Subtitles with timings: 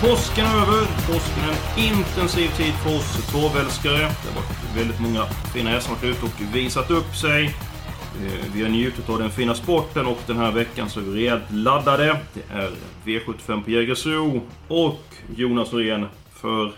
[0.00, 0.86] Påsken är över.
[1.06, 3.98] Påsken är en intensiv tid för oss torvälskare.
[3.98, 5.24] Det har varit väldigt många
[5.54, 7.44] fina gäster som varit ute och visat upp sig.
[7.44, 11.20] Eh, vi har njutit av den fina sporten och den här veckan så är vi
[11.20, 12.16] rejält laddade.
[12.34, 12.70] Det är
[13.04, 15.04] V75 på Jägersro och
[15.36, 16.72] Jonas Norén för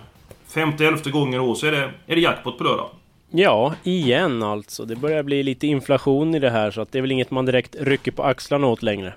[0.46, 2.88] femte, elfte gången i år så är det, är det jackpot på lördag.
[3.30, 4.84] Ja, igen alltså.
[4.84, 7.46] Det börjar bli lite inflation i det här så att det är väl inget man
[7.46, 9.14] direkt rycker på axlarna åt längre.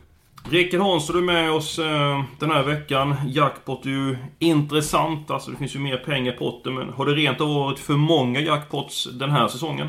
[0.49, 3.15] Rickard Hansson, du är med oss eh, den här veckan.
[3.27, 6.75] Jackpot är ju intressant, alltså det finns ju mer pengar i potten.
[6.75, 9.87] Men har det rent av varit för många jackpots den här säsongen?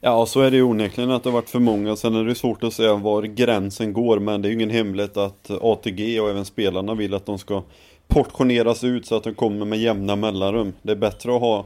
[0.00, 1.96] Ja, så är det ju onekligen att det har varit för många.
[1.96, 5.16] Sen är det svårt att säga var gränsen går, men det är ju ingen hemlighet
[5.16, 7.62] att ATG och även spelarna vill att de ska
[8.08, 10.72] portioneras ut så att de kommer med jämna mellanrum.
[10.82, 11.64] Det är bättre att ha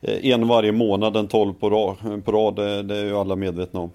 [0.00, 3.36] eh, en varje månad än 12 på rad, på rad det, det är ju alla
[3.36, 3.90] medvetna om.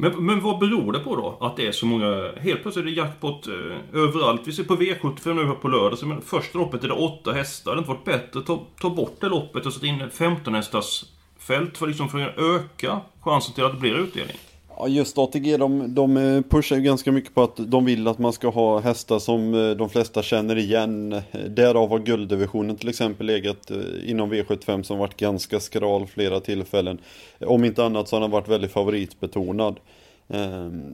[0.00, 1.38] Men, men vad beror det på då?
[1.40, 2.32] Att det är så många...
[2.40, 4.42] Helt plötsligt är det jackpot eh, överallt.
[4.44, 5.98] Vi ser på V75 nu här på lördag.
[5.98, 7.70] Så men första loppet är det åtta hästar.
[7.70, 10.54] Det hade inte varit bättre att ta, ta bort det loppet och sätta in 15
[10.54, 11.04] hästars
[11.38, 14.36] fält för, liksom, för att öka chansen till att det blir utdelning.
[14.80, 18.18] Ja, just ATG de, de eh, pushar ju ganska mycket på att de vill att
[18.18, 21.22] man ska ha hästar som eh, de flesta känner igen.
[21.48, 26.98] Därav har gulddivisionen till exempel legat eh, inom V75 som varit ganska skral flera tillfällen.
[27.40, 29.76] Om inte annat så har den varit väldigt favoritbetonad.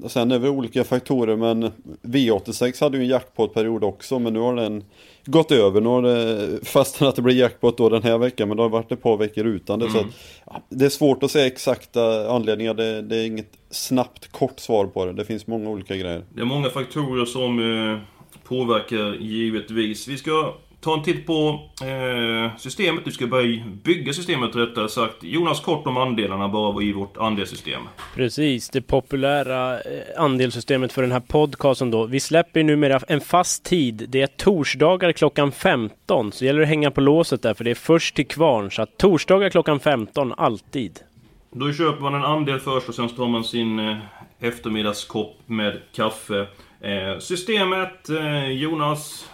[0.03, 1.71] Och sen är det olika faktorer men
[2.03, 4.85] V86 hade ju en jackpot-period också men nu har den
[5.27, 5.81] gått över.
[5.81, 8.71] Nu har det fastän att det blir jackpot då den här veckan men det har
[8.71, 9.91] varit ett par veckor utan det.
[9.91, 10.07] Så att,
[10.47, 12.75] ja, det är svårt att säga exakta anledningar.
[12.75, 15.13] Det, det är inget snabbt kort svar på det.
[15.13, 16.25] Det finns många olika grejer.
[16.35, 17.99] Det är många faktorer som eh,
[18.49, 20.09] påverkar givetvis.
[20.09, 23.05] Vi ska ta en titt på eh, systemet.
[23.05, 25.17] Du ska börja bygga systemet rättare sagt.
[25.21, 27.83] Jonas, kort om andelarna bara i vårt andelssystem.
[28.15, 29.83] Precis, det populära eh,
[30.17, 32.07] andelssystemet för den här podcasten då.
[32.07, 34.07] Vi släpper numera en fast tid.
[34.09, 36.33] Det är torsdagar klockan 15.
[36.33, 38.71] Så gäller det att hänga på låset där för det är först till kvarn.
[38.71, 41.01] Så att torsdagar klockan 15, alltid.
[41.51, 43.97] Då köper man en andel först och sen tar man sin eh,
[44.41, 46.47] eftermiddagskopp med kaffe.
[46.81, 48.09] Eh, systemet,
[48.51, 49.29] Jonas.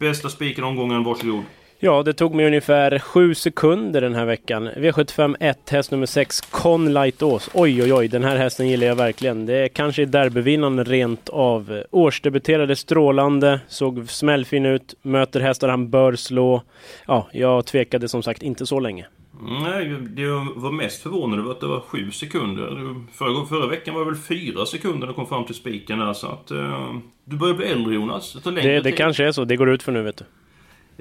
[0.00, 1.44] Bästa spiken omgången, varsågod.
[1.78, 4.68] Ja, det tog mig ungefär sju sekunder den här veckan.
[4.68, 7.50] V75 1, häst nummer 6, Conlight Ås.
[7.54, 9.46] Oj, oj, oj, den här hästen gillar jag verkligen.
[9.46, 11.82] Det är kanske är derbyvinnande rent av.
[11.90, 16.62] Årsdebuterade strålande, såg smällfin ut, möter hästar han bör slå.
[17.06, 19.06] Ja, jag tvekade som sagt inte så länge.
[19.42, 22.94] Nej, det jag var mest förvånad över att det var sju sekunder.
[23.12, 26.12] Förra, förra veckan var det väl fyra sekunder när du kom fram till spiken där,
[26.12, 26.50] så att...
[26.50, 28.32] Eh, du börjar bli äldre Jonas.
[28.32, 28.96] Det tar längre Det, det tid.
[28.96, 30.24] kanske är så, det går ut för nu vet du.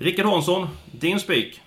[0.03, 1.61] Rickard Hansson, din spik.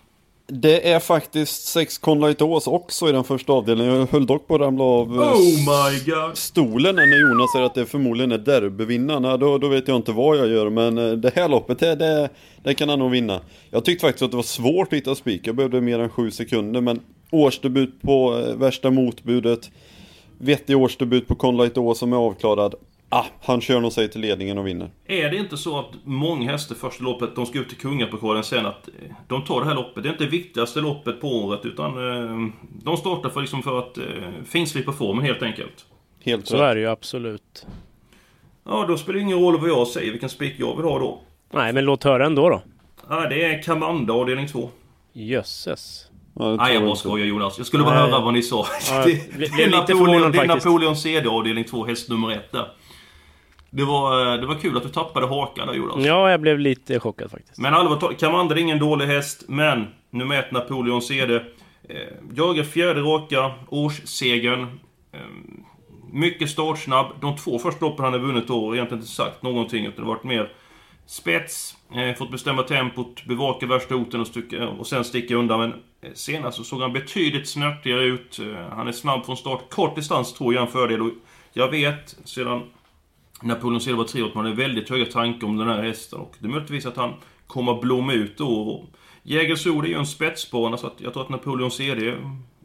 [0.46, 3.94] Det är faktiskt sex Conlight Ås också i den första avdelningen.
[3.94, 7.86] Jag höll dock på att ramla av eh, Oh stolen när Jonas säger att det
[7.86, 9.36] förmodligen är derbyvinnarna.
[9.36, 10.70] Då, då vet jag inte vad jag gör.
[10.70, 12.28] Men eh, det här loppet, det, det,
[12.62, 13.40] det kan han nog vinna.
[13.70, 15.46] Jag tyckte faktiskt att det var svårt att hitta spik.
[15.46, 16.80] Jag behövde mer än sju sekunder.
[16.80, 17.00] Men
[17.30, 19.70] årsdebut på eh, värsta motbudet.
[20.38, 22.74] Vettig årsdebut på Conlight Ås som är avklarad.
[23.14, 24.90] Ah, han kör nog sig till ledningen och vinner.
[25.06, 28.66] Är det inte så att många hästar första loppet, de ska ut till kungapokalen sen
[28.66, 28.92] att eh,
[29.28, 30.02] de tar det här loppet.
[30.02, 32.48] Det är inte det viktigaste loppet på året utan eh,
[32.84, 34.04] de startar för, liksom för att eh,
[34.46, 35.86] finslipa formen helt enkelt.
[36.24, 36.62] Helt Så rätt.
[36.62, 37.66] är det ju absolut.
[38.64, 41.20] Ja, då spelar det ingen roll vad jag säger, vilken spik jag vill ha då.
[41.50, 42.62] Nej, men låt höra ändå då.
[43.08, 44.70] Ja, det är Kamanda avdelning 2.
[45.12, 46.06] Jösses.
[46.38, 47.58] Ja, Nej, jag bara skojar Jonas.
[47.58, 48.10] Jag skulle bara Nej.
[48.10, 48.66] höra vad ni sa.
[48.90, 50.46] Ja, det, det är Napoleon, det är.
[50.46, 52.68] Napoleon CD avdelning 2, häst nummer 1 där.
[53.74, 56.06] Det var, eh, det var kul att du tappade hakan där Jonas.
[56.06, 57.58] Ja, jag blev lite chockad faktiskt.
[57.58, 61.34] Men allvarligt Kamanda är ingen dålig häst, men nummer ett Napoleon CD.
[61.34, 61.96] Eh,
[62.34, 64.62] jagar fjärde raka, årssegern.
[65.12, 65.20] Eh,
[66.12, 67.06] mycket startsnabb.
[67.20, 70.02] De två första loppen han har vunnit då har egentligen inte sagt någonting, utan det
[70.02, 70.52] har varit mer
[71.06, 75.60] spets, eh, fått bestämma tempot, bevaka värsta hoten och, stycka, och sen sticka undan.
[75.60, 75.74] Men
[76.14, 78.40] senast så såg han betydligt snärtigare ut.
[78.70, 79.70] Han är snabb från start.
[79.70, 81.02] Kort distans tror jag är en fördel.
[81.02, 81.10] Och
[81.52, 82.62] jag vet sedan
[83.42, 86.46] Napoleon Silva var att man har väldigt höga tankar om den här hästen och det
[86.46, 87.14] är möjligtvis att han
[87.46, 88.48] kommer att blomma ut då.
[88.48, 88.86] Och
[89.22, 92.14] Jägersro är ju en spetsbana så att jag tror att Napoleon CD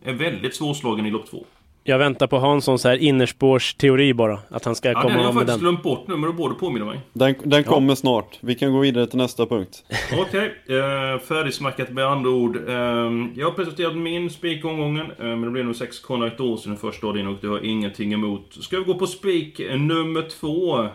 [0.04, 1.46] är väldigt svårslagen i lopp två.
[1.90, 4.40] Jag väntar på Hanssons här innerspårsteori bara.
[4.50, 5.60] Att han ska Ja, den komma har jag med faktiskt den.
[5.60, 7.00] glömt bort nu, men du borde påminna mig.
[7.14, 8.38] Den, den kommer snart.
[8.42, 9.84] Vi kan gå vidare till nästa punkt.
[10.20, 12.56] Okej, eh, färdigsmackat med andra ord.
[12.68, 12.74] Eh,
[13.36, 16.58] jag har presenterat min spik omgången, eh, men det blev nog 6 kronor ett år
[16.58, 18.58] sedan den första dagen och det har jag ingenting emot.
[18.64, 20.80] Ska vi gå på spik nummer två?
[20.80, 20.90] Eh,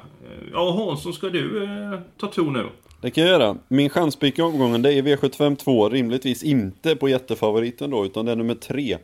[0.53, 2.67] ja, Hansson, ska du eh, ta ton nu?
[3.01, 3.57] Det kan jag göra.
[3.69, 5.89] Min chanspik i omgången det är V75 2.
[5.89, 8.97] Rimligtvis inte på jättefavoriten då, utan det är nummer 3.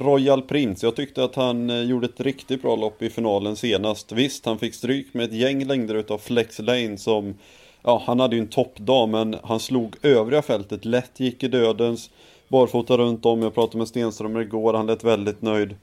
[0.00, 0.86] Royal Prince.
[0.86, 4.12] Jag tyckte att han eh, gjorde ett riktigt bra lopp i finalen senast.
[4.12, 7.34] Visst, han fick stryk med ett gäng längder utav Flex Lane som...
[7.82, 12.10] Ja, han hade ju en toppdag, men han slog övriga fältet lätt, gick i dödens.
[12.48, 13.42] Barfota runt om.
[13.42, 15.76] Jag pratade med Stenström igår, han lät väldigt nöjd.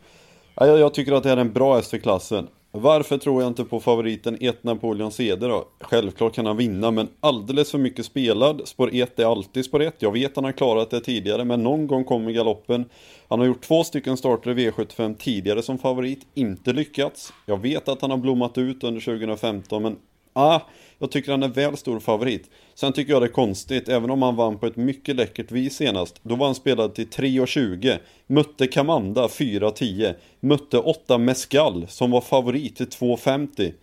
[0.55, 2.47] Ja, jag, jag tycker att det här är en bra häst för klassen.
[2.77, 5.67] Varför tror jag inte på favoriten 1 Napoleon Ceder då?
[5.79, 8.61] Självklart kan han vinna, men alldeles för mycket spelad.
[8.65, 9.95] Spår 1 är alltid spår 1.
[9.99, 12.85] Jag vet att han har klarat det tidigare, men någon gång kommer galoppen.
[13.27, 17.33] Han har gjort två stycken starter i V75 tidigare som favorit, inte lyckats.
[17.45, 19.97] Jag vet att han har blommat ut under 2015, men
[20.35, 20.61] ah,
[20.99, 22.49] jag tycker han är väl stor favorit.
[22.73, 25.75] Sen tycker jag det är konstigt, även om han vann på ett mycket läckert vis
[25.75, 26.19] senast.
[26.23, 27.97] Då var han spelad till 3,20.
[28.27, 30.15] Mötte Kamanda 4,10.
[30.39, 33.73] Mötte 8 Mescal som var favorit till 2,50.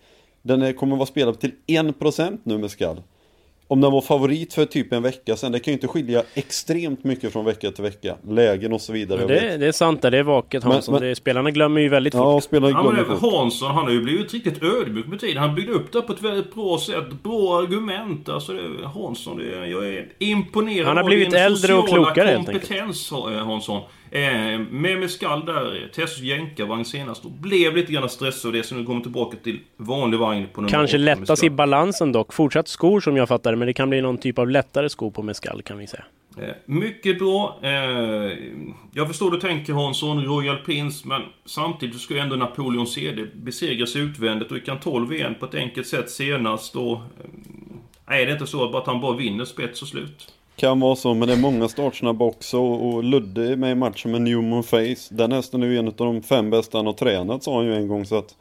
[0.41, 3.01] Den är, kommer vara spelad till 1% nu Mescal.
[3.67, 7.03] Om den var favorit för typ en vecka sedan, det kan ju inte skilja extremt
[7.03, 8.15] mycket från vecka till vecka.
[8.27, 9.25] Lägen och så vidare.
[9.27, 10.93] Det, det är sant det är vaket Men- Hansson.
[10.93, 12.21] men- Det, spelarna glömmer ju väldigt fort.
[12.21, 13.33] Ja, spelar Ja, men glömmer det, fort.
[13.33, 15.37] Hansson, han har ju blivit riktigt ödmjuk med tiden.
[15.37, 17.23] Han byggde upp det på ett väldigt bra sätt.
[17.23, 18.29] Bra argument.
[18.29, 22.49] Alltså, det, Hansson, det, jag är imponerad Han har av blivit äldre och klokare, helt
[22.49, 22.67] enkelt.
[22.67, 23.11] kompetens,
[23.45, 23.81] Hansson.
[24.15, 28.75] Eh, med Mescal där, Tessos jänkarvagn senast, och blev lite grann stressad av det, så
[28.75, 32.33] nu kommer tillbaka till vanlig vagn på nummer Kanske lättas i balansen dock.
[32.33, 35.23] Fortsatt skor som jag fattar men det kan bli någon typ av lättare sko på
[35.23, 36.03] Mescal kan vi säga.
[36.37, 37.59] Eh, Mycket bra.
[37.61, 37.71] Eh,
[38.93, 43.95] jag förstår du tänker Hansson, Royal Prince, men samtidigt ska ju ändå Napoleon CD besegras
[43.95, 46.93] utvändigt och kan 12 igen på ett enkelt sätt senast och...
[48.07, 50.33] Eh, är det inte så att han bara vinner spets och slut?
[50.63, 53.75] Kan vara så, men det är många startsnabba också och och Ludde är med i
[53.75, 55.09] matchen med Newman Face.
[55.09, 57.75] Den hästen är ju en av de fem bästa han har tränat sa han ju
[57.75, 58.35] en gång så att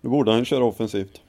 [0.00, 1.20] då borde han köra offensivt.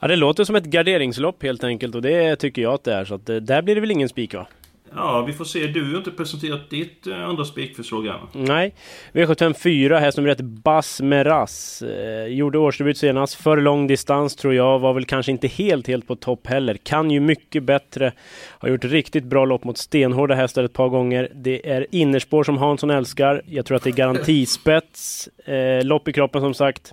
[0.00, 3.04] Ja, det låter som ett garderingslopp helt enkelt och det tycker jag att det är.
[3.04, 4.46] Så att, eh, där blir det väl ingen spik va?
[4.94, 5.66] Ja, vi får se.
[5.66, 8.14] Du har ju inte presenterat ditt eh, andra spikförslag än.
[8.32, 8.74] Nej.
[9.12, 11.82] V754, häst nummer ett, Bas Meras.
[11.82, 13.34] Eh, gjorde årsdebut senast.
[13.34, 14.78] För lång distans tror jag.
[14.78, 16.74] Var väl kanske inte helt, helt på topp heller.
[16.74, 18.12] Kan ju mycket bättre.
[18.58, 21.28] Har gjort riktigt bra lopp mot stenhårda hästar ett par gånger.
[21.34, 23.42] Det är innerspår som Hansson älskar.
[23.46, 25.28] Jag tror att det är garantispets.
[25.44, 26.92] Eh, lopp i kroppen som sagt.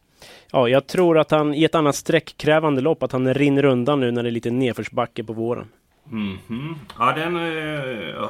[0.51, 4.12] Ja, jag tror att han i ett annat sträckkrävande lopp, att han rinner undan nu
[4.12, 5.68] när det är lite nedförsbacke på våren.
[6.09, 6.75] Mhm.
[7.00, 8.29] Ja, den eh,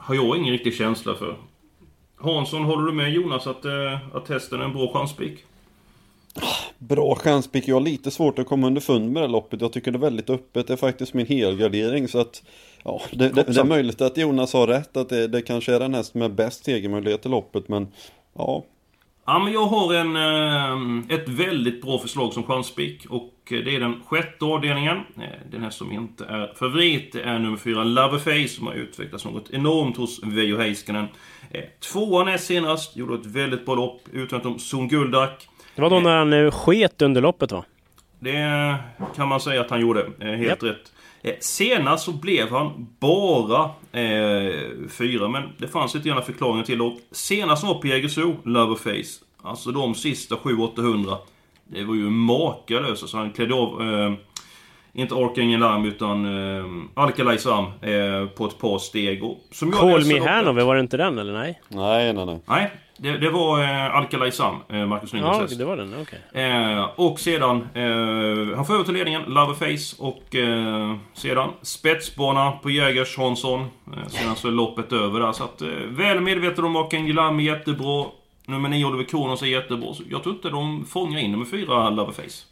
[0.00, 1.36] har jag ingen riktig känsla för.
[2.16, 5.44] Hansson, håller du med Jonas att, eh, att hästen är en bra chanspik?
[6.78, 9.60] Bra chanspick, jag har lite svårt att komma underfund med det loppet.
[9.60, 12.42] Jag tycker det är väldigt öppet, det är faktiskt min helgardering så att
[12.84, 15.80] Ja, det, det, det är möjligt att Jonas har rätt att det, det kanske är
[15.80, 17.88] den häst med bäst segermöjlighet i loppet men
[18.34, 18.64] Ja,
[19.30, 23.06] Ja, men jag har en, eh, ett väldigt bra förslag som chanspik.
[23.08, 24.96] Och eh, det är den sjätte avdelningen.
[24.96, 29.24] Eh, Den här som inte är favorit det är nummer fyra, Loverface, som har utvecklats
[29.24, 31.06] något enormt hos Veijo Heiskanen.
[31.92, 35.48] Tvåan är senast, gjorde ett väldigt bra lopp, utan om Son Guldak.
[35.74, 37.64] Det var då när han sket under loppet va?
[38.20, 38.76] Det
[39.16, 40.92] kan man säga att han gjorde, helt rätt.
[41.28, 46.82] Eh, senast så blev han bara eh, fyra, men det fanns lite grann förklaringar till
[46.82, 49.24] och Senast var på Jägersro, Loverface.
[49.42, 51.16] Alltså de sista 700-800.
[51.64, 53.02] Det var ju makalöst.
[53.02, 54.12] Alltså han klädde av, eh,
[54.92, 56.24] inte Arcangel Larm utan
[56.58, 56.64] eh,
[57.02, 59.24] Alcalay Sam eh, på ett par steg.
[59.24, 61.60] Och som jag Call Me Hanover, var det inte den eller nej?
[61.68, 65.58] nej nej nej Nej, det, det var eh, Alcalay Sam, eh, Marcus Lindgrens Ja, häst.
[65.58, 66.44] det var den, okej.
[66.44, 72.70] Eh, och sedan, eh, han får över till ledningen, Loverface och eh, sedan spetsbana på
[72.70, 73.60] Jägers Hansson.
[73.60, 75.32] Eh, sedan så är loppet över där.
[75.32, 78.04] Så att, eh, väl medveten om att Lam är jättebra.
[78.46, 79.94] Nummer 9 Oliver Kronos är jättebra.
[79.94, 82.44] Så jag tror inte de fångar in nummer 4 Loverface.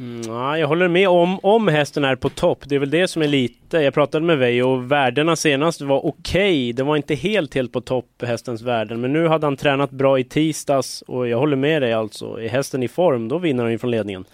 [0.00, 2.58] Mm, ja, jag håller med om, om hästen är på topp.
[2.66, 3.78] Det är väl det som är lite...
[3.78, 6.72] Jag pratade med Veijo och värdena senast var okej.
[6.72, 9.00] Det var inte helt, helt på topp, hästens värden.
[9.00, 12.40] Men nu hade han tränat bra i tisdags och jag håller med dig alltså.
[12.40, 14.24] Är hästen i form, då vinner han ju från ledningen.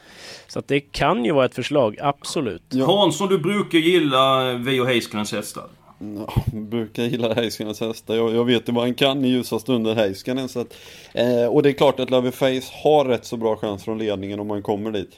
[0.48, 2.62] Så att det kan ju vara ett förslag, absolut.
[2.68, 2.86] Ja.
[2.86, 5.64] Hansson, du brukar gilla Veijo Heiskanens hästar.
[5.98, 8.14] Ja, brukar gilla Heiskanens hästar.
[8.14, 10.48] Jag, jag vet ju vad han kan i ljusa stunder, Heiskanen.
[10.48, 10.76] Så att,
[11.12, 14.46] eh, och det är klart att Leatherface har rätt så bra chans från ledningen om
[14.46, 15.10] man kommer dit.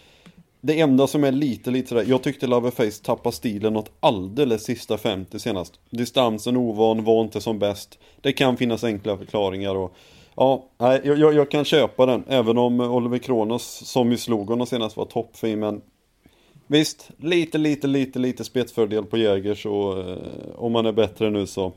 [0.66, 4.99] Det enda som är lite, lite sådär, jag tyckte Loverface tappade stilen något alldeles sista
[4.99, 5.80] 50 senast.
[5.90, 7.99] Distansen ovan, var inte som bäst.
[8.21, 9.94] Det kan finnas enkla förklaringar och
[10.37, 14.66] Ja, nej, jag, jag kan köpa den, även om Oliver Kronos som ju slog honom
[14.66, 15.80] senast var toppfin, men
[16.66, 19.99] Visst, lite, lite, lite, lite spetsfördel på Jägers och...
[19.99, 20.16] eh,
[20.54, 21.73] om man är bättre nu så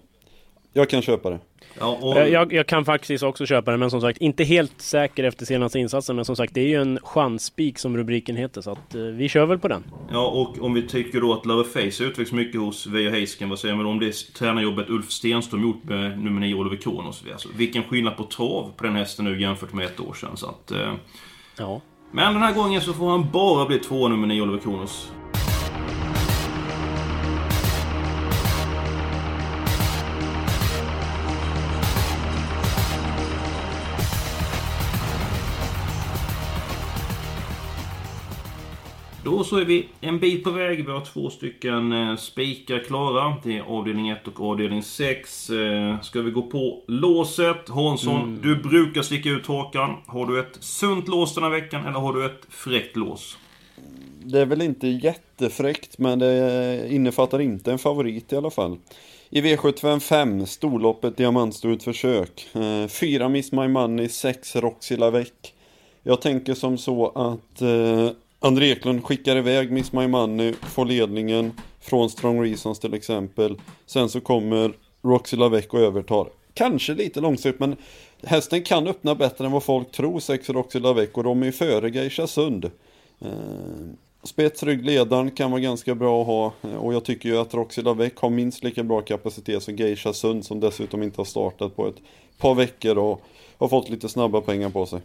[0.78, 1.40] jag kan köpa det.
[1.80, 2.18] Ja, och...
[2.18, 5.46] Eh, jag, jag, kan faktiskt också köpa det, men som sagt inte helt säker efter
[5.46, 6.16] senaste insatsen.
[6.16, 9.30] Men som sagt, det är ju en chansspik som rubriken heter, så att eh, vi
[9.30, 9.84] kör väl på den.
[10.12, 13.76] Ja, och om vi tycker då att Leatherface utvecklats mycket hos Veijo Heisken, vad säger
[13.76, 17.24] man om det tränarjobbet Ulf Stenström gjort med nummer 9 Oliver Kronos?
[17.32, 20.38] Alltså, vilken skillnad på trav på den hästen nu jämfört med ett år sedan.
[20.38, 20.94] Så att, eh...
[21.58, 21.82] ja.
[22.12, 25.12] Men den här gången så får han bara bli två nummer 9 Oliver Kronos.
[39.38, 40.86] Då så är vi en bit på väg.
[40.86, 43.36] Vi har två stycken eh, spikar klara.
[43.44, 45.50] Det är avdelning 1 och avdelning 6.
[45.50, 47.70] Eh, ska vi gå på låset?
[47.70, 48.40] Hansson, mm.
[48.42, 49.96] du brukar sticka ut hakan.
[50.06, 53.38] Har du ett sunt lås den här veckan eller har du ett fräckt lås?
[54.24, 58.78] Det är väl inte jättefräckt, men det innefattar inte en favorit i alla fall.
[59.30, 62.48] I V75 5, storloppet diamantstort försök.
[62.90, 65.32] 4 eh, Miss My Money, 6 Roxy Lavec.
[66.04, 68.10] Jag tänker som så att eh,
[68.48, 73.62] André Eklund skickar iväg Miss My Money, får ledningen från Strong Reasons till exempel.
[73.86, 76.30] Sen så kommer Roxy Lavec och övertar.
[76.54, 77.76] Kanske lite långsamt men
[78.24, 81.90] hästen kan öppna bättre än vad folk tror, sex Roxy Lavec och de är före
[81.90, 82.66] Geisha Sund.
[83.20, 83.30] Eh,
[84.24, 88.14] Spetsryggledaren kan vara ganska bra att ha eh, och jag tycker ju att Roxy Lavec
[88.16, 91.98] har minst lika bra kapacitet som Geisha Sund som dessutom inte har startat på ett
[92.38, 93.22] par veckor och
[93.58, 95.02] har fått lite snabba pengar på sig.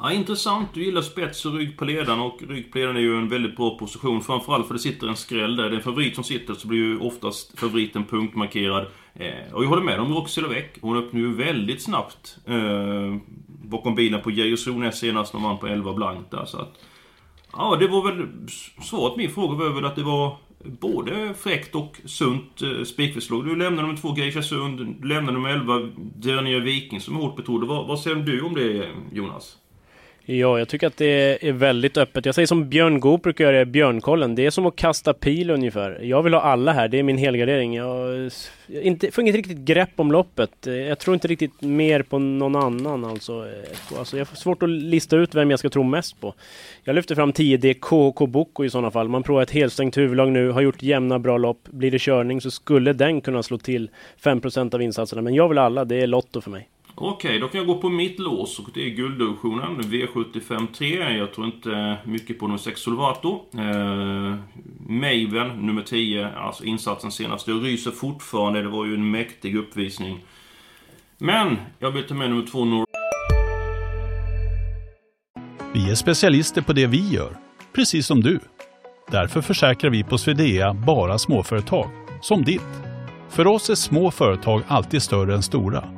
[0.00, 0.68] Ja, intressant.
[0.74, 3.56] Du gillar spets och rygg på ledaren och rygg på ledaren är ju en väldigt
[3.56, 4.22] bra position.
[4.22, 5.64] Framförallt för det sitter en skräll där.
[5.64, 8.86] Det är en favorit som sitter så blir ju oftast favoriten punktmarkerad.
[9.14, 10.64] Eh, och jag håller med om Roxy Lovec.
[10.80, 15.66] Hon öppnar ju väldigt snabbt eh, bakom bilen på Geijer senast när hon vann på
[15.66, 16.44] 11 blankt där.
[16.44, 16.74] Så att,
[17.52, 18.26] ja, det var väl...
[18.82, 20.36] Svaret min fråga var väl att det var
[20.80, 23.44] både fräckt och sunt eh, spikförslag.
[23.44, 27.36] Du lämnar nummer 2 Geisha Sund, du lämnar nummer 11 Dernier Viking som är hårt
[27.36, 27.64] betrodd.
[27.64, 29.56] Vad, vad säger du om det Jonas?
[30.30, 32.26] Ja, jag tycker att det är väldigt öppet.
[32.26, 34.34] Jag säger som Björn Goop brukar göra i Björnkollen.
[34.34, 36.00] Det är som att kasta pil ungefär.
[36.02, 37.74] Jag vill ha alla här, det är min helgardering.
[37.74, 38.30] Jag
[38.68, 40.50] inte, får inget riktigt grepp om loppet.
[40.66, 43.46] Jag tror inte riktigt mer på någon annan alltså.
[43.98, 46.34] alltså jag får svårt att lista ut vem jag ska tro mest på.
[46.84, 49.08] Jag lyfter fram 10D KK Boko i sådana fall.
[49.08, 51.68] Man provar ett helstängt huvudlag nu, har gjort jämna bra lopp.
[51.70, 53.90] Blir det körning så skulle den kunna slå till
[54.22, 55.22] 5% av insatserna.
[55.22, 56.68] Men jag vill alla, det är Lotto för mig.
[57.00, 61.16] Okej, då kan jag gå på mitt lås och det är gulddivisionen, V75 3.
[61.16, 63.44] Jag tror inte mycket på nummer 6 Solvato.
[63.54, 64.36] Eh,
[64.86, 67.48] Maven, nummer 10, alltså insatsen senast.
[67.48, 70.24] Jag ryser fortfarande, det var ju en mäktig uppvisning.
[71.18, 72.86] Men, jag vill ta med nummer 2 Nor
[75.72, 77.36] Vi är specialister på det vi gör,
[77.74, 78.40] precis som du.
[79.10, 81.90] Därför försäkrar vi på Swedea bara småföretag,
[82.22, 82.82] som ditt.
[83.28, 85.97] För oss är små företag alltid större än stora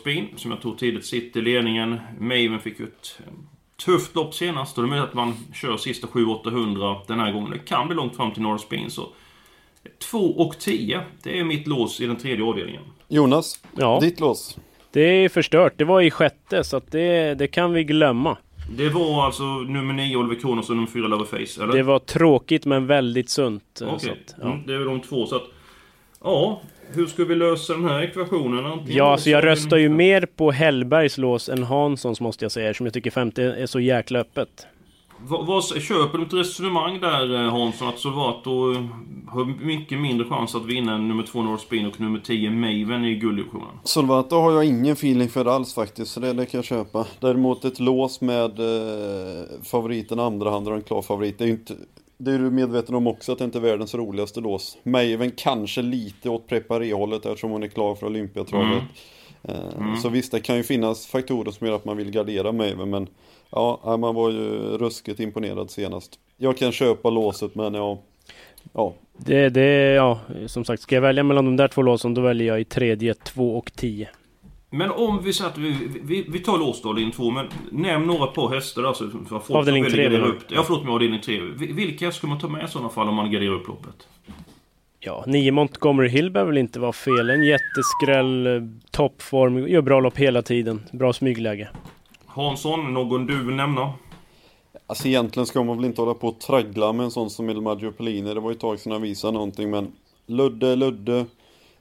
[0.00, 2.00] Spin, som jag tror tidigt sitter i ledningen.
[2.18, 3.18] Maven fick ju ett
[3.84, 7.50] tufft lopp senast och det är möjligt att man kör sista 7-800 den här gången.
[7.50, 9.08] Det kan bli långt fram till Norra Spin så
[10.10, 12.82] 2 och 10, det är mitt lås i den tredje avdelningen.
[13.08, 13.98] Jonas, ja.
[14.00, 14.58] ditt lås?
[14.92, 15.72] Det är förstört.
[15.76, 18.36] Det var i sjätte så att det, det kan vi glömma.
[18.76, 21.72] Det var alltså nummer 9 Oliver Kronos och nummer 4 Loverface, eller?
[21.74, 23.82] Det var tråkigt men väldigt sunt.
[23.82, 24.16] Okej, okay.
[24.40, 24.52] ja.
[24.52, 25.44] mm, det är de två så att...
[26.22, 26.60] Ja,
[26.92, 28.66] hur ska vi lösa den här ekvationen?
[28.66, 32.74] Antingen ja, så jag röstar ju mer på Hellbergs lås än Hanssons måste jag säga,
[32.74, 34.66] som jag tycker femte är så jäkla öppet.
[35.26, 38.84] Vad, vad, köper du ett resonemang där eh, Hansson, att Solvato eh,
[39.28, 43.04] har mycket mindre chans att vinna än nummer 2 North Spin och nummer 10 Maven
[43.04, 43.68] i gulddivisionen?
[43.84, 47.06] Solvato har jag ingen feeling för alls faktiskt, så det, det kan jag köpa.
[47.20, 51.38] Däremot ett lås med eh, favoriten andra hand och en klar favorit.
[51.38, 51.74] Det är ju inte
[52.20, 54.78] det är du medveten om också att det inte är världens roligaste lås.
[54.82, 58.82] Maven kanske lite åt preparé-hållet eftersom hon är klar för Olympiatravet.
[59.42, 59.56] Mm.
[59.56, 59.96] Eh, mm.
[59.96, 63.06] Så visst, det kan ju finnas faktorer som gör att man vill gardera Maven, men
[63.50, 64.38] ja, man var ju
[64.78, 66.18] ruskigt imponerad senast.
[66.36, 67.98] Jag kan köpa låset, men ja.
[68.72, 68.94] Ja.
[69.16, 72.48] Det, det, ja, som sagt, ska jag välja mellan de där två låsen då väljer
[72.48, 74.08] jag i tredje 2 och 10.
[74.70, 78.06] Men om vi säger att vi, vi, vi tar lås då, avdelning 2, men nämn
[78.06, 79.10] några par hästar alltså.
[79.28, 80.42] Folk Avdelning som vill tre, gardera menar upp.
[80.48, 81.40] Ja, förlåt mig, avdelning 3.
[81.56, 84.08] Vilka ska man ta med i sådana fall om man garderar upp loppet?
[85.00, 87.30] Ja, 9 Montgomery Hill behöver väl inte vara fel.
[87.30, 90.82] En jätteskräll, eh, toppform, gör bra lopp hela tiden.
[90.92, 91.68] Bra smygläge.
[92.26, 93.92] Hansson, någon du vill nämna?
[94.86, 97.60] Alltså egentligen ska man väl inte hålla på och traggla med en sån som El
[97.60, 98.34] Maggio Pellini.
[98.34, 99.92] Det var ju ett tag sedan han visade någonting men
[100.26, 101.26] Ludde, Ludde.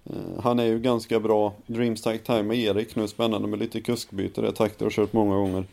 [0.09, 1.53] Eh, han är ju ganska bra.
[1.67, 3.07] Dreams Tag Time med Erik nu.
[3.07, 4.41] Spännande med lite kuskbyte.
[4.41, 5.63] Det takter har kört många gånger.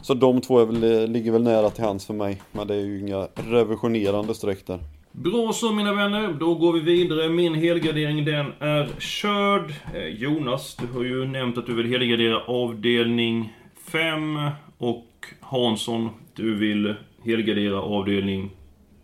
[0.00, 2.42] Så de två är väl, eh, ligger väl nära till hands för mig.
[2.52, 4.78] Men det är ju inga revisionerande streck där.
[5.12, 7.28] Bra så mina vänner, då går vi vidare.
[7.28, 9.74] Min helgardering den är körd.
[9.94, 13.52] Eh, Jonas, du har ju nämnt att du vill helgardera avdelning
[13.90, 14.50] 5.
[14.78, 15.06] Och
[15.40, 16.94] Hansson, du vill
[17.24, 18.50] helgardera avdelning...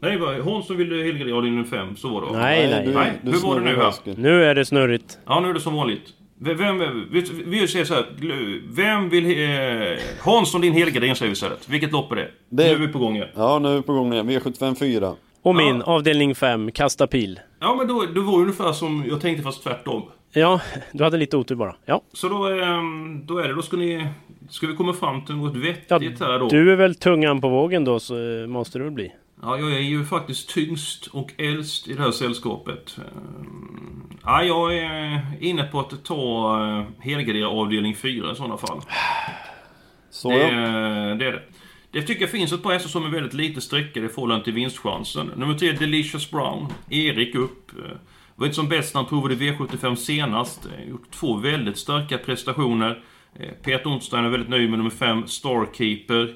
[0.00, 2.32] Nej, vad- Hansson vill helgardera avdelning 5, så var det va?
[2.38, 2.86] Nej, nej.
[2.86, 3.86] du, Nej, du hur var det nu snurrar här?
[3.90, 4.14] väsken.
[4.18, 5.18] Nu är det snurrigt.
[5.26, 6.02] Ja, nu är det som vanligt.
[6.40, 8.06] Vem, vem, vi, vi säger så här.
[8.20, 9.24] gl- Vem vill...
[9.40, 11.68] Eh, Hansson, din helgardering säger vi istället.
[11.68, 12.28] Vilket lopp är det?
[12.48, 13.28] Det- Nu är vi på gång igen.
[13.34, 14.30] Ja, nu är vi på gång igen.
[14.30, 15.12] V75 4.
[15.42, 17.40] Och min, avdelning 5, kasta pil.
[17.60, 20.02] Ja, men då, det var ungefär som jag tänkte fast tvärtom.
[20.32, 20.60] Ja,
[20.92, 21.74] du hade lite otur bara.
[21.84, 22.00] Ja.
[22.12, 24.06] Så då, ehm, då är det, då ska ni...
[24.50, 25.60] Ska vi komma fram till något ja
[25.98, 26.48] vettigt här då?
[26.48, 29.12] du är väl tungan på vågen då, så eh, måste det väl bli.
[29.42, 32.98] Ja, jag är ju faktiskt tyngst och äldst i det här sällskapet.
[32.98, 38.80] Ehm, Ja, jag är inne på att ta eh, helgardera avdelning 4 i sådana fall.
[40.10, 40.36] Så Det,
[41.18, 41.42] det är det.
[41.90, 44.52] Det tycker jag finns ett par hästar som är väldigt lite streckade i förhållande till
[44.52, 45.26] vinstchansen.
[45.36, 46.66] Nummer 3, Delicious Brown.
[46.90, 47.72] Erik upp.
[47.78, 47.96] Eh,
[48.34, 50.66] Var inte som bäst när han provade V75 senast.
[50.66, 53.02] Eh, Gjort två väldigt starka prestationer.
[53.40, 56.34] Eh, Peter Onstein är väldigt nöjd med nummer 5, Starkeeper.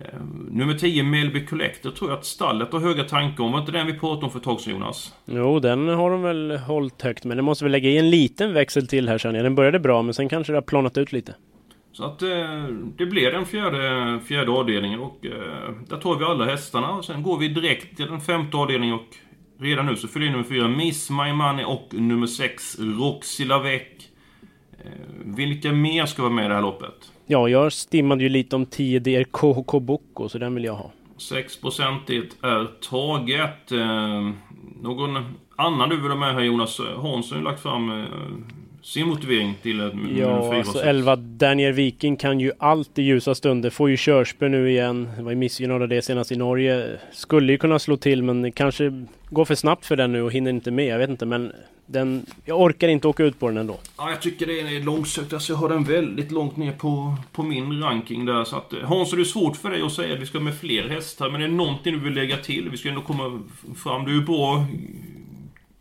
[0.00, 0.20] Eh,
[0.50, 3.52] Nummer 10, Melby Collector, tror jag att stallet har höga tankar om.
[3.52, 5.14] Var inte den vi pratade om för ett tag sedan Jonas?
[5.24, 8.52] Jo, den har de väl hållit högt, men det måste vi lägga i en liten
[8.52, 9.44] växel till här känner jag.
[9.46, 11.34] Den började bra, men sen kanske det har planat ut lite.
[11.92, 12.28] Så att eh,
[12.96, 16.90] det blir den fjärde, fjärde avdelningen och eh, där tar vi alla hästarna.
[16.92, 19.16] Och sen går vi direkt till den femte avdelningen och
[19.58, 23.82] redan nu så fyller in nummer fyra Miss My Money och nummer sex Roxy Lavec.
[24.84, 24.90] Eh,
[25.24, 27.10] vilka mer ska vara med i det här loppet?
[27.26, 30.90] Ja, jag stimmade ju lite om 10 DR KHK Boko, så den vill jag ha.
[31.18, 32.10] 6%
[32.42, 33.72] är taget.
[33.72, 34.30] Eh,
[34.82, 36.80] någon annan du vill ha med här Jonas?
[36.80, 38.06] Hansson har ju lagt fram eh,
[38.84, 40.84] sin motivering till fyra Ja, alltså sex.
[40.84, 43.70] 11 Daniel Viking kan ju allt i ljusa stunder.
[43.70, 45.10] Får ju körspö nu igen.
[45.18, 46.98] Var ju missgynnad av det senast i Norge.
[47.12, 50.50] Skulle ju kunna slå till men kanske går för snabbt för den nu och hinner
[50.50, 50.86] inte med.
[50.86, 51.52] Jag vet inte men
[51.86, 52.26] den...
[52.44, 53.78] Jag orkar inte åka ut på den ändå.
[53.98, 55.32] Ja, jag tycker det är långsökt.
[55.32, 58.44] Alltså jag har den väldigt långt ner på, på min ranking där.
[58.44, 60.58] Så att, eh, Hans, är det svårt för dig att säga att vi ska med
[60.58, 61.30] fler hästar?
[61.30, 62.68] Men är det någonting du vill lägga till?
[62.70, 63.42] Vi ska ändå komma
[63.76, 64.04] fram.
[64.04, 64.66] Du är bra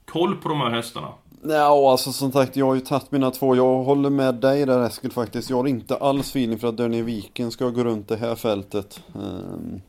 [0.05, 1.07] koll på de här hästarna.
[1.45, 3.55] Ja, alltså som sagt, jag har ju tagit mina två.
[3.55, 5.49] Jag håller med dig där Eskil faktiskt.
[5.49, 9.01] Jag har inte alls feeling för att Daniel Viken ska gå runt det här fältet.
[9.13, 9.81] Um,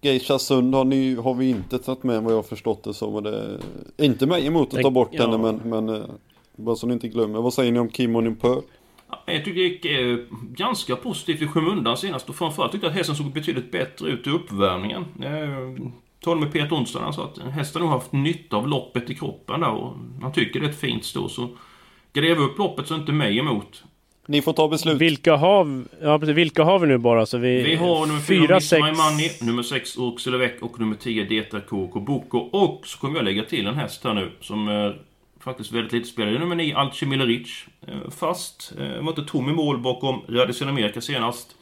[0.00, 3.14] Geisha Sund har, ni, har vi inte tagit med vad jag har förstått det som.
[3.14, 3.58] Och det
[3.96, 5.22] inte mig emot att ta bort Ja.
[5.22, 6.02] henne men, men eh,
[6.56, 7.40] bara så ni inte glömmer.
[7.40, 8.56] Vad säger ni om Kim Onimper?
[9.10, 10.18] Ja, Jag tycker det gick eh,
[10.56, 12.28] ganska positivt i skymundan senast.
[12.28, 15.04] Och framförallt tyckte jag att hästen såg betydligt bättre ut i uppvärmningen.
[15.20, 15.78] Jag
[16.24, 19.60] talade med Peter Onsdag han sa att hästen har haft nytta av loppet i kroppen
[19.60, 19.70] där.
[19.70, 21.28] Och han tycker det är ett fint stå.
[21.28, 21.48] Så
[22.12, 23.84] gräv upp loppet så inte mig emot.
[24.26, 25.00] Ni får ta beslut.
[25.00, 27.26] Vilka har, ja, precis, vilka har vi nu bara?
[27.26, 28.82] Så vi, Vi har nummer 4, fyra, Miss sex...
[28.82, 32.38] My Money, nummer 6, Urxelevec och nummer 10, Deta KK Boko.
[32.38, 35.00] Och så kommer jag lägga till en häst här nu som är
[35.40, 36.38] faktiskt väldigt lite spelare.
[36.38, 37.66] Nummer 9, Alchemileric.
[37.88, 41.56] Eh, Fast, eh, var inte tom i mål bakom Radisson Amerika senast.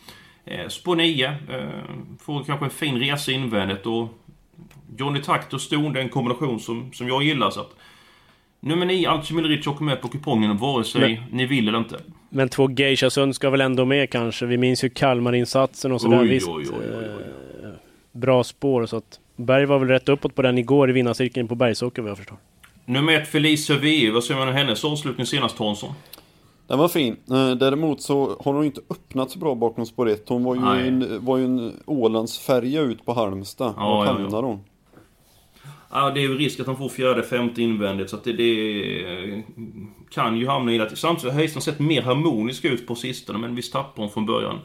[0.44, 1.34] Eh, Spår 9, eh,
[2.20, 4.08] får kanske en fin resa invändigt och
[4.98, 7.50] Johnny Takt och Ston, det är en kombination som, som jag gillar.
[7.50, 7.70] Så att,
[8.60, 11.96] nummer 9, Alchemileric åker med på kupongen vare sig ni vill eller inte.
[12.30, 14.46] Men två Geisha Sund ska väl ändå med kanske?
[14.46, 16.20] Vi minns ju Kalmarinsatsen och sådär.
[16.22, 17.24] Oj, Visst, oj, oj, oj, oj.
[17.64, 17.70] eh,
[18.12, 21.54] bra spår så att Berg var väl rätt uppåt på den igår i vinnarcirkeln på
[21.54, 22.38] Bergsåker vad jag förstår.
[22.84, 24.10] Nummer 1, Felicia V.
[24.10, 25.92] Vad säger man om hennes avslutning senast, Hansson?
[26.66, 27.16] Den var fin.
[27.30, 30.28] Eh, Däremot så har hon inte öppnat så bra bakom spår 1.
[30.28, 30.88] Hon var ju, Nej.
[30.88, 33.74] en, var ju en Ålandsfärja ut på Halmstad.
[33.76, 34.40] Ja, Var ja, ja.
[34.40, 34.60] hon?
[35.92, 39.42] Ja, det är ju risk att han får fjärde, femte invändigt så att det, det
[40.10, 40.96] kan ju hamna i det.
[40.96, 44.58] Samtidigt har hästen sett mer harmonisk ut på sistone men visst tappar hon från början.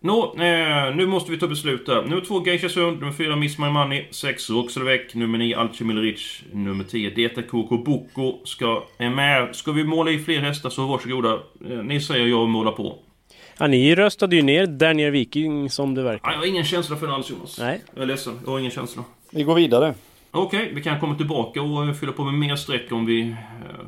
[0.00, 2.02] Nå, eh, nu måste vi ta beslut där.
[2.02, 6.84] Nummer två Geisha Sund, nummer fyra Miss My Money, sex Roxelevec, nummer nio Alchemilrich, nummer
[6.84, 9.56] 10 Deta KK Boko ska, är med.
[9.56, 11.32] Ska vi måla i fler hästar så varsågoda.
[11.70, 12.98] Eh, ni säger jag målar på.
[13.58, 16.30] Ja, ni röstade ju ner Daniel Viking som det verkar.
[16.30, 17.58] Jag har ingen känsla för den alls Jonas.
[17.58, 17.82] Nej.
[17.94, 19.04] Jag är ledsen, jag har ingen känsla.
[19.30, 19.94] Vi går vidare.
[20.38, 23.36] Okej, okay, vi kan komma tillbaka och fylla på med mer streck om vi eh,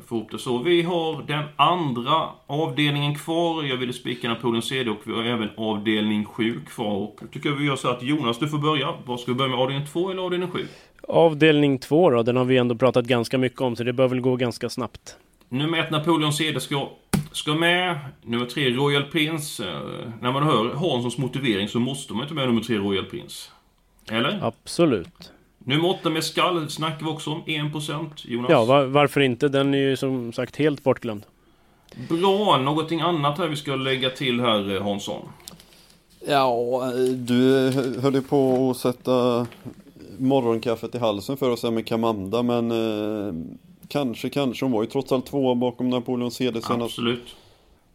[0.07, 0.57] får ihop det så.
[0.57, 3.63] Vi har den andra avdelningen kvar.
[3.63, 6.95] Jag ville spika Napoleon CD och vi har även avdelning 7 kvar.
[6.95, 8.93] Och jag tycker vi gör så att Jonas, du får börja.
[9.05, 9.59] Vad ska vi börja med?
[9.59, 10.67] Avdelning 2 eller avdelning 7?
[11.07, 14.21] Avdelning 2 då, den har vi ändå pratat ganska mycket om så det bör väl
[14.21, 15.17] gå ganska snabbt.
[15.49, 16.89] Nummer 1 Napoleon CD ska,
[17.31, 17.99] ska med.
[18.21, 19.63] Nummer 3 Royal Prince.
[19.63, 23.49] Eh, när man hör Hanssons motivering så måste man inte med nummer 3 Royal Prince.
[24.11, 24.39] Eller?
[24.41, 25.31] Absolut.
[25.69, 27.43] Nummer 8 med skall snackar vi också om.
[27.45, 28.49] 1% Jonas.
[28.49, 29.49] Ja, var, varför inte?
[29.49, 31.23] Den är ju som sagt helt bortglömd.
[32.09, 35.21] Bra, någonting annat här vi ska lägga till här eh, Hansson?
[36.27, 36.81] Ja,
[37.15, 39.47] du höll ju på att sätta
[40.17, 43.33] morgonkaffet i halsen för oss här med Kamanda men eh,
[43.87, 44.65] kanske, kanske.
[44.65, 46.81] Hon var ju trots allt tvåa bakom Napoleon CD senast.
[46.81, 47.35] Absolut.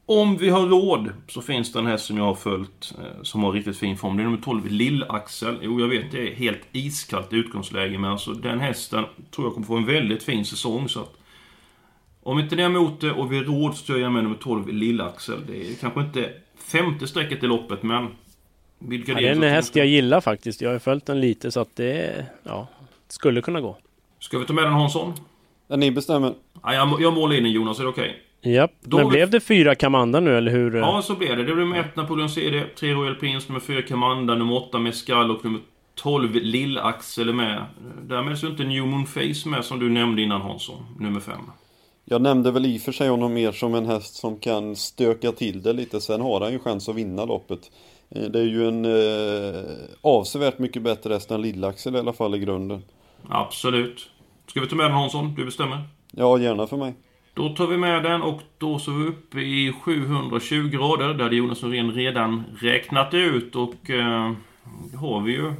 [0.06, 3.42] Om vi har råd så finns det en häst som jag har följt eh, som
[3.42, 4.16] har riktigt fin form.
[4.16, 5.58] Det är nummer 12, Lill-Axel.
[5.62, 9.66] Jo, jag vet det är helt iskallt utgångsläge men alltså den hästen tror jag kommer
[9.66, 11.16] få en väldigt fin säsong så att
[12.22, 14.36] om inte det är emot det och vi har råd så gör jag med nummer
[14.36, 15.38] 12, Lill-Axel.
[15.46, 18.08] Det är kanske inte femte strecket i loppet men
[18.78, 20.60] vilka ja, det är en häst jag gillar faktiskt.
[20.60, 22.68] Jag har följt den lite så att det ja,
[23.08, 23.76] skulle kunna gå.
[24.18, 25.12] Ska vi ta med den Hansson?
[25.68, 26.34] Ja, ni bestämmer.
[26.62, 28.10] Ja, jag, jag målar in den Jonas, är det okej?
[28.10, 28.20] Okay?
[28.44, 28.72] Japp.
[28.80, 30.76] Då Men blev det fyra Kamanda nu, eller hur?
[30.76, 31.44] Ja, så blev det.
[31.44, 35.30] Det blev med 1 Napoleon CD, 3 Royal Prince, nummer 4 Kamanda, nummer 8 Mescal
[35.30, 35.60] och nummer
[35.94, 37.64] 12 Lill-Axel är med.
[38.02, 41.38] Därmed så är inte New Moon Face med som du nämnde innan Hansson, nummer 5.
[42.04, 45.32] Jag nämnde väl i och för sig honom mer som en häst som kan stöka
[45.32, 46.00] till det lite.
[46.00, 47.70] Sen har han ju chans att vinna loppet.
[48.10, 49.64] Eh, det är ju en eh,
[50.00, 52.82] avsevärt mycket bättre häst än Lill-Axel i alla fall i grunden.
[53.28, 54.10] Absolut.
[54.46, 55.34] Ska vi ta med den Hansson?
[55.34, 55.78] Du bestämmer.
[56.10, 56.94] Ja, gärna för mig.
[57.34, 61.14] Då tar vi med den och då så är vi uppe i 720 grader.
[61.14, 64.32] Det hade Jonas Norén redan räknat ut och eh,
[65.00, 65.46] har vi ju.
[65.46, 65.54] Eh,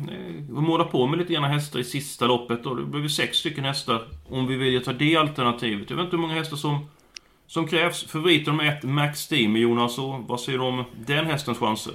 [0.48, 3.64] vi målar på med lite grann hästar i sista loppet och det blir sex stycken
[3.64, 5.90] hästar om vi vill ta det alternativet.
[5.90, 6.86] Jag vet inte hur många hästar som,
[7.46, 8.04] som krävs.
[8.04, 11.92] Favoriten med ett Max Team, Jonas, och vad säger du om den hästens chanser?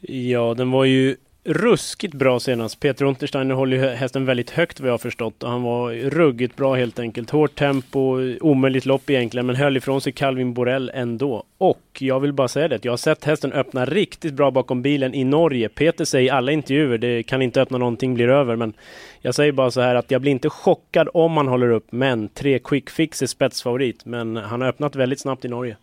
[0.00, 2.80] Ja, den var ju ruskigt bra senast.
[2.80, 5.42] Peter Untersteiner håller ju hästen väldigt högt vad jag har förstått.
[5.42, 7.30] Och han var ruggigt bra helt enkelt.
[7.30, 11.44] Hårt tempo, omöjligt lopp egentligen, men höll ifrån sig Calvin Borell ändå.
[11.58, 15.14] Och jag vill bara säga det, jag har sett hästen öppna riktigt bra bakom bilen
[15.14, 15.68] i Norge.
[15.68, 18.56] Peter säger i alla intervjuer, det kan inte öppna någonting, blir över.
[18.56, 18.72] Men
[19.20, 22.28] jag säger bara så här att jag blir inte chockad om han håller upp, men
[22.28, 24.04] tre quick fix är spetsfavorit.
[24.04, 25.76] Men han har öppnat väldigt snabbt i Norge.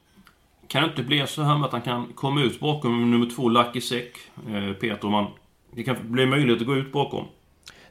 [0.68, 3.50] Kan det inte bli så här med att han kan komma ut bakom nummer två
[3.50, 4.04] Lucky Sec,
[4.48, 5.28] eh, Peter, om man
[5.72, 7.26] det kan bli möjligt att gå ut bakom.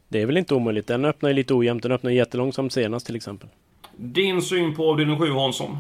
[0.09, 0.87] Det är väl inte omöjligt.
[0.87, 1.83] Den öppnar ju lite ojämnt.
[1.83, 3.49] Den öppnar jättelångsamt senast till exempel.
[3.97, 5.79] Din syn på avdelning 7 Hansson?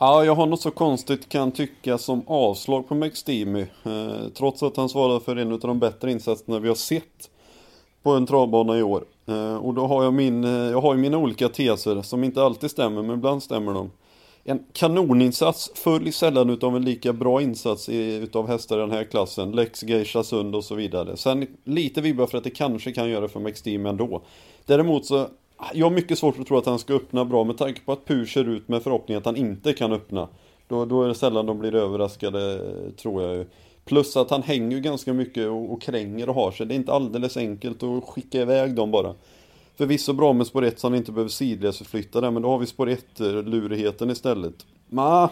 [0.00, 3.60] Ja, jag har något så konstigt kan tycka som avslag på McSteamy.
[3.60, 7.30] Eh, trots att han svarar för en av de bättre insatserna vi har sett
[8.02, 9.04] på en travbana i år.
[9.26, 12.42] Eh, och då har jag min, eh, jag har ju mina olika teser som inte
[12.42, 13.90] alltid stämmer, men ibland stämmer de
[14.44, 19.04] en kanoninsats följs sällan utav en lika bra insats i, utav hästar i den här
[19.04, 19.52] klassen.
[19.52, 21.16] Lex, Geisha, Sund och så vidare.
[21.16, 24.22] Sen lite vibbar för att det kanske kan göra för McSteam ändå.
[24.66, 25.26] Däremot så,
[25.74, 28.04] jag har mycket svårt att tro att han ska öppna bra med tanke på att
[28.04, 30.28] Pur ser ut med förhoppning att han inte kan öppna.
[30.68, 32.62] Då, då är det sällan de blir överraskade,
[32.96, 33.46] tror jag ju.
[33.84, 36.66] Plus att han hänger ju ganska mycket och, och kränger och har sig.
[36.66, 39.14] Det är inte alldeles enkelt att skicka iväg dem bara.
[39.76, 42.66] Förvisso bra med spår 1 så han inte behöver sidledsförflytta den, men då har vi
[42.66, 44.66] spår 1-lurigheten eh, istället.
[44.88, 45.30] Ma.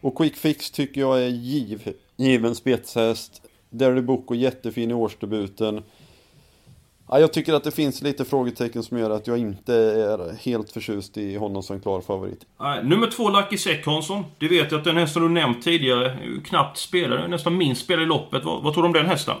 [0.00, 3.42] Och Quick Fix tycker jag är giv, given spetshäst.
[3.70, 5.82] Derry Boko jättefin i årsdebuten.
[7.08, 10.72] Ja, jag tycker att det finns lite frågetecken som gör att jag inte är helt
[10.72, 12.46] förtjust i honom som klar favorit.
[12.60, 14.24] Nej, nummer två, Lucky Säck Hansson.
[14.38, 17.28] Du vet ju att den hästen du nämnt tidigare knappt spelade.
[17.28, 18.44] nästan minst spelade i loppet.
[18.44, 19.34] Vad, vad tror du om den hästen?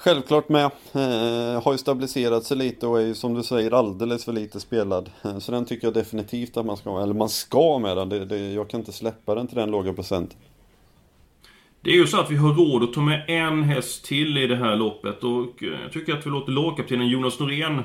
[0.00, 0.64] Självklart med.
[0.64, 4.60] Eh, har ju stabiliserat sig lite och är ju som du säger alldeles för lite
[4.60, 5.10] spelad.
[5.24, 8.08] Eh, så den tycker jag definitivt att man ska, eller man ska med den.
[8.08, 10.36] Det, det, jag kan inte släppa den till den låga procent.
[11.80, 14.46] Det är ju så att vi har råd att ta med en häst till i
[14.46, 17.82] det här loppet och eh, jag tycker att vi låter lagkaptenen Jonas Norén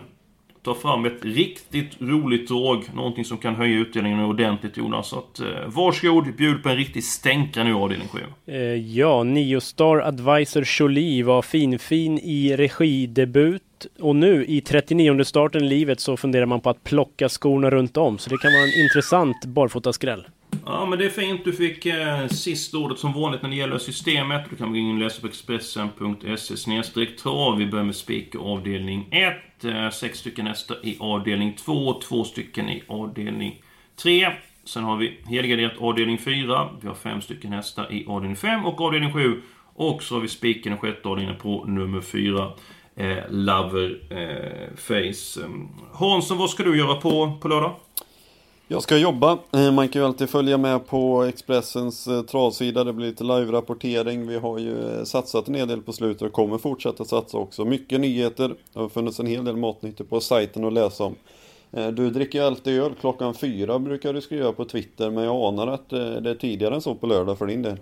[0.63, 2.83] ta fram ett riktigt roligt drag.
[2.93, 5.07] Någonting som kan höja utdelningen ordentligt Jonas.
[5.07, 8.19] Så att, eh, varsågod, bjud på en riktig stänkare nu avdelning 7.
[8.45, 8.57] Eh,
[8.97, 13.61] ja, Nio Star Advisor Jolie var finfin i regidebut.
[13.99, 17.97] Och nu i 39 starten i livet så funderar man på att plocka skorna runt
[17.97, 18.17] om.
[18.17, 20.25] Så det kan vara en intressant barfotaskräll.
[20.73, 21.45] Ja, men det är fint.
[21.45, 24.49] Du fick eh, sista ordet som vanligt när det gäller systemet.
[24.49, 27.57] Du kan gå in och läsa på expressen.se trav.
[27.57, 29.63] Vi börjar med spik avdelning 1.
[29.65, 31.93] Eh, sex stycken hästar i avdelning 2.
[32.01, 33.61] Två stycken i avdelning
[34.03, 34.31] 3.
[34.65, 36.69] Sen har vi helgarderat avdelning 4.
[36.81, 39.41] Vi har fem stycken hästar i avdelning 5 och avdelning 7.
[39.75, 42.51] Och så har vi spiken i sjätte avdelningen på nummer 4.
[42.95, 45.45] eh, Lover eh, Face.
[45.45, 47.75] Ehm, Hansson, vad ska du göra på, på lördag?
[48.73, 49.37] Jag ska jobba.
[49.51, 52.83] Eh, man kan ju alltid följa med på Expressens eh, travsida.
[52.83, 54.27] Det blir lite live-rapportering.
[54.27, 57.65] Vi har ju eh, satsat en hel del på slutet och kommer fortsätta satsa också.
[57.65, 58.55] Mycket nyheter.
[58.73, 61.15] Det har funnits en hel del matnyttor på sajten att läsa om.
[61.71, 65.09] Du dricker ju alltid öl klockan fyra brukar du skriva på Twitter.
[65.11, 67.77] Men jag anar att det är tidigare än så på lördag för din del.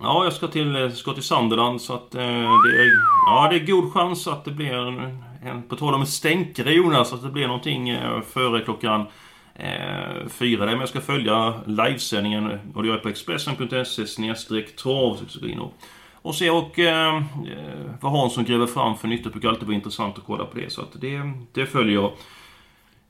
[0.00, 2.90] Ja, jag ska till, ska till Sunderland så att eh, det, är,
[3.26, 7.12] ja, det är god chans att det blir en, en på tal om stänkare Jonas,
[7.12, 9.06] att det blir någonting eh, före klockan
[9.54, 10.66] eh, fyra.
[10.66, 15.16] Men jag ska följa livesändningen och det gör jag på Expressen.se snedstreck trav.
[15.16, 15.74] Så ska in och,
[16.12, 17.22] och se och eh,
[18.00, 19.24] vad Hansson gräver fram för nytt.
[19.24, 20.72] Det brukar alltid vara intressant att kolla på det.
[20.72, 21.20] Så att det,
[21.52, 22.12] det följer jag.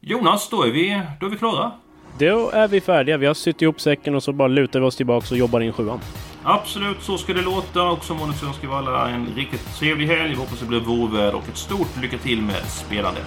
[0.00, 1.72] Jonas, då är vi, då är vi klara.
[2.18, 3.16] Då är vi färdiga.
[3.16, 5.72] Vi har sytt ihop säcken och så bara lutar vi oss tillbaka och jobbar in
[5.72, 6.00] sjuan.
[6.42, 7.82] Absolut, så ska det låta.
[7.82, 10.28] Och som vanligt så önskar vi alla en riktigt trevlig helg.
[10.28, 13.26] Vi hoppas det blir vårväder och ett stort lycka till med spelandet.